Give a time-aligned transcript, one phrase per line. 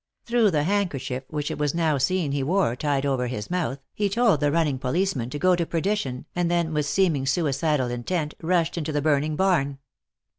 [0.25, 4.09] Through the handkerchief which it was now seen he wore tied over his mouth, he
[4.09, 8.79] told the running policeman to go to perdition, and then with seeming suicidal intent rushed
[8.79, 9.77] into the burning barn.